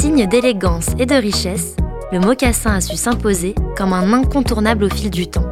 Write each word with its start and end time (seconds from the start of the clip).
Signe 0.00 0.26
d'élégance 0.26 0.86
et 0.98 1.04
de 1.04 1.14
richesse, 1.14 1.76
le 2.10 2.20
mocassin 2.20 2.76
a 2.76 2.80
su 2.80 2.96
s'imposer 2.96 3.54
comme 3.76 3.92
un 3.92 4.14
incontournable 4.14 4.84
au 4.84 4.88
fil 4.88 5.10
du 5.10 5.26
temps. 5.26 5.44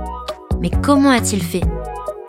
Mais 0.63 0.71
comment 0.83 1.11
a-t-il 1.11 1.43
fait? 1.43 1.61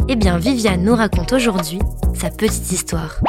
Eh 0.09 0.17
bien, 0.17 0.37
Viviane 0.37 0.83
nous 0.83 0.95
raconte 0.95 1.31
aujourd'hui 1.31 1.79
sa 2.13 2.29
petite 2.29 2.73
histoire. 2.73 3.21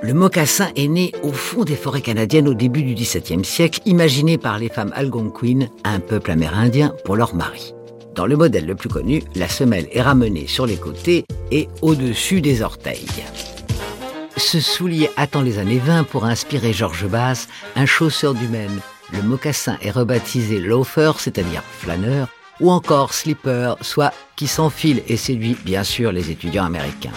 Le 0.00 0.14
mocassin 0.14 0.68
est 0.76 0.86
né 0.86 1.10
au 1.24 1.32
fond 1.32 1.64
des 1.64 1.74
forêts 1.74 2.02
canadiennes 2.02 2.46
au 2.46 2.54
début 2.54 2.84
du 2.84 2.94
XVIIe 2.94 3.44
siècle, 3.44 3.80
imaginé 3.84 4.38
par 4.38 4.60
les 4.60 4.68
femmes 4.68 4.92
algonquines, 4.94 5.70
un 5.82 5.98
peuple 5.98 6.30
amérindien, 6.30 6.94
pour 7.04 7.16
leur 7.16 7.34
mari. 7.34 7.74
Dans 8.14 8.26
le 8.26 8.36
modèle 8.36 8.66
le 8.66 8.76
plus 8.76 8.88
connu, 8.88 9.24
la 9.34 9.48
semelle 9.48 9.88
est 9.90 10.02
ramenée 10.02 10.46
sur 10.46 10.66
les 10.66 10.76
côtés 10.76 11.24
et 11.50 11.66
au-dessus 11.82 12.40
des 12.40 12.62
orteils. 12.62 13.06
Ce 14.38 14.60
soulier 14.60 15.10
attend 15.16 15.42
les 15.42 15.58
années 15.58 15.80
20 15.80 16.04
pour 16.04 16.24
inspirer 16.24 16.72
Georges 16.72 17.08
Bass, 17.08 17.48
un 17.74 17.86
chausseur 17.86 18.34
du 18.34 18.46
Maine. 18.46 18.80
Le 19.12 19.20
mocassin 19.20 19.76
est 19.82 19.90
rebaptisé 19.90 20.60
loafer, 20.60 21.12
c'est-à-dire 21.18 21.62
flâneur, 21.64 22.28
ou 22.60 22.70
encore 22.70 23.14
slipper, 23.14 23.74
soit 23.80 24.14
qui 24.36 24.46
s'enfile 24.46 25.02
et 25.08 25.16
séduit 25.16 25.56
bien 25.64 25.82
sûr 25.82 26.12
les 26.12 26.30
étudiants 26.30 26.64
américains. 26.64 27.12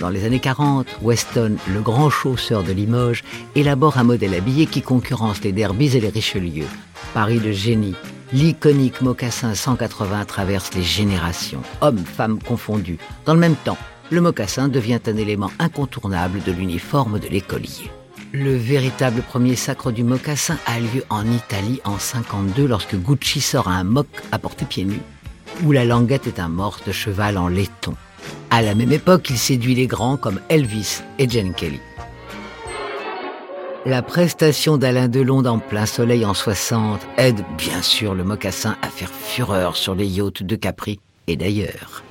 Dans 0.00 0.10
les 0.10 0.24
années 0.24 0.38
40, 0.38 0.86
Weston, 1.00 1.56
le 1.72 1.80
grand 1.80 2.10
chausseur 2.10 2.62
de 2.62 2.72
Limoges, 2.72 3.24
élabore 3.54 3.96
un 3.96 4.04
modèle 4.04 4.34
habillé 4.34 4.66
qui 4.66 4.82
concurrence 4.82 5.42
les 5.42 5.52
Derbys 5.52 5.96
et 5.96 6.00
les 6.00 6.10
Richelieu. 6.10 6.66
Paris 7.14 7.40
de 7.40 7.52
génie, 7.52 7.96
l'iconique 8.32 9.00
mocassin 9.00 9.54
180 9.54 10.26
traverse 10.26 10.74
les 10.74 10.82
générations, 10.82 11.62
hommes, 11.80 12.04
femmes 12.04 12.38
confondus. 12.38 12.98
Dans 13.24 13.34
le 13.34 13.40
même 13.40 13.56
temps, 13.56 13.78
le 14.10 14.20
mocassin 14.20 14.68
devient 14.68 15.00
un 15.06 15.16
élément 15.16 15.50
incontournable 15.58 16.42
de 16.42 16.52
l'uniforme 16.52 17.18
de 17.18 17.28
l'écolier. 17.28 17.90
Le 18.32 18.56
véritable 18.56 19.22
premier 19.22 19.56
sacre 19.56 19.92
du 19.92 20.04
mocassin 20.04 20.56
a 20.66 20.80
lieu 20.80 21.04
en 21.10 21.26
Italie 21.30 21.80
en 21.84 21.98
52 21.98 22.66
lorsque 22.66 22.96
Gucci 22.96 23.40
sort 23.40 23.68
un 23.68 23.84
moc 23.84 24.08
à 24.32 24.38
porter 24.38 24.64
pieds 24.64 24.84
nus, 24.84 25.02
où 25.64 25.72
la 25.72 25.84
languette 25.84 26.26
est 26.26 26.40
un 26.40 26.48
morse 26.48 26.82
de 26.84 26.92
cheval 26.92 27.36
en 27.36 27.48
laiton. 27.48 27.94
À 28.50 28.62
la 28.62 28.74
même 28.74 28.92
époque, 28.92 29.28
il 29.30 29.38
séduit 29.38 29.74
les 29.74 29.86
grands 29.86 30.16
comme 30.16 30.40
Elvis 30.48 31.02
et 31.18 31.28
Jane 31.28 31.52
Kelly. 31.52 31.80
La 33.84 34.00
prestation 34.00 34.78
d'Alain 34.78 35.08
Delon 35.08 35.44
en 35.44 35.58
plein 35.58 35.86
soleil 35.86 36.24
en 36.24 36.34
60 36.34 37.00
aide 37.16 37.44
bien 37.58 37.82
sûr 37.82 38.14
le 38.14 38.22
mocassin 38.24 38.76
à 38.80 38.88
faire 38.88 39.10
fureur 39.10 39.76
sur 39.76 39.94
les 39.94 40.06
yachts 40.06 40.42
de 40.42 40.54
Capri 40.54 41.00
et 41.26 41.36
d'ailleurs. 41.36 42.04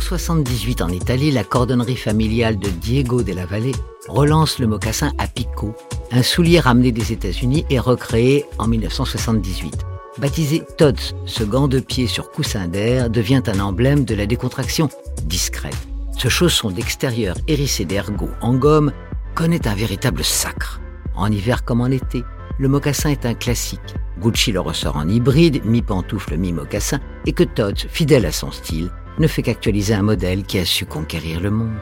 En 0.00 0.02
78 0.02 0.80
en 0.80 0.88
Italie, 0.88 1.30
la 1.30 1.44
cordonnerie 1.44 1.94
familiale 1.94 2.58
de 2.58 2.70
Diego 2.70 3.22
della 3.22 3.44
Valle 3.44 3.72
relance 4.08 4.58
le 4.58 4.66
mocassin 4.66 5.12
à 5.18 5.26
picot, 5.26 5.74
un 6.10 6.22
soulier 6.22 6.58
ramené 6.58 6.90
des 6.90 7.12
États-Unis 7.12 7.66
et 7.68 7.78
recréé 7.78 8.46
en 8.56 8.66
1978. 8.66 9.84
Baptisé 10.16 10.62
Tots, 10.78 11.14
ce 11.26 11.44
gant 11.44 11.68
de 11.68 11.80
pied 11.80 12.06
sur 12.06 12.30
coussin 12.30 12.66
d'air 12.66 13.10
devient 13.10 13.42
un 13.46 13.60
emblème 13.60 14.06
de 14.06 14.14
la 14.14 14.24
décontraction 14.24 14.88
discrète. 15.24 15.76
Ce 16.16 16.28
chausson 16.28 16.70
d'extérieur 16.70 17.36
hérissé 17.46 17.84
d'ergot 17.84 18.30
en 18.40 18.54
gomme 18.54 18.92
connaît 19.34 19.68
un 19.68 19.74
véritable 19.74 20.24
sacre. 20.24 20.80
En 21.14 21.30
hiver 21.30 21.62
comme 21.62 21.82
en 21.82 21.88
été, 21.88 22.24
le 22.58 22.68
mocassin 22.68 23.10
est 23.10 23.26
un 23.26 23.34
classique. 23.34 23.94
Gucci 24.18 24.50
le 24.50 24.60
ressort 24.60 24.96
en 24.96 25.08
hybride, 25.08 25.62
mi-pantoufle, 25.66 26.38
mi-mocassin, 26.38 27.00
et 27.26 27.32
que 27.32 27.44
Todd, 27.44 27.78
fidèle 27.78 28.24
à 28.24 28.32
son 28.32 28.50
style, 28.50 28.90
ne 29.20 29.26
fait 29.26 29.42
qu'actualiser 29.42 29.94
un 29.94 30.02
modèle 30.02 30.42
qui 30.42 30.58
a 30.58 30.64
su 30.64 30.86
conquérir 30.86 31.40
le 31.40 31.50
monde. 31.50 31.74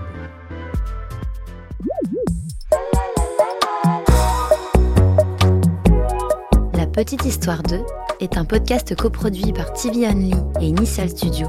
La 6.74 6.86
Petite 6.86 7.24
Histoire 7.24 7.62
2 7.62 7.80
est 8.20 8.36
un 8.36 8.44
podcast 8.44 8.94
coproduit 8.96 9.52
par 9.52 9.72
TV 9.72 10.06
Only 10.08 10.34
et 10.60 10.66
Initial 10.66 11.08
Studio, 11.08 11.46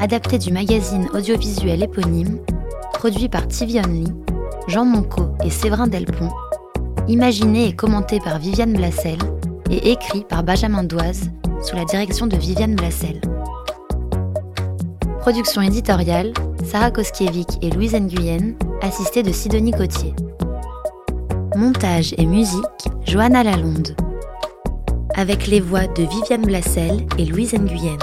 adapté 0.00 0.38
du 0.38 0.52
magazine 0.52 1.08
audiovisuel 1.14 1.84
éponyme, 1.84 2.40
produit 2.92 3.28
par 3.28 3.46
TV 3.46 3.80
Only, 3.80 4.12
Jean 4.66 4.84
Monco 4.84 5.28
et 5.44 5.50
Séverin 5.50 5.86
Delpont 5.86 6.32
imaginé 7.08 7.68
et 7.68 7.72
commenté 7.72 8.18
par 8.18 8.38
Viviane 8.40 8.72
Blassel 8.72 9.18
et 9.70 9.92
écrit 9.92 10.24
par 10.28 10.42
Benjamin 10.42 10.82
Doise 10.82 11.30
sous 11.62 11.76
la 11.76 11.84
direction 11.84 12.26
de 12.26 12.36
Viviane 12.36 12.74
Blassel. 12.74 13.20
Production 15.26 15.60
éditoriale, 15.60 16.32
Sarah 16.64 16.92
Koskiewicz 16.92 17.58
et 17.60 17.70
Louise 17.70 17.94
Nguyen, 17.94 18.54
assistée 18.80 19.24
de 19.24 19.32
Sidonie 19.32 19.72
Cotier. 19.72 20.14
Montage 21.56 22.14
et 22.16 22.26
musique, 22.26 22.62
Johanna 23.04 23.42
Lalonde. 23.42 23.96
Avec 25.16 25.48
les 25.48 25.58
voix 25.58 25.88
de 25.88 26.04
Viviane 26.04 26.46
Blassel 26.46 27.04
et 27.18 27.24
Louise 27.24 27.54
Nguyen. 27.54 27.98